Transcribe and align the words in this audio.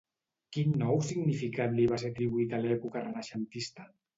Quin 0.55 0.71
nou 0.83 1.03
significat 1.09 1.77
li 1.81 1.87
va 1.93 2.01
ser 2.05 2.11
atribuït 2.15 2.57
a 2.57 2.63
l'època 2.65 3.05
renaixentista? 3.07 3.91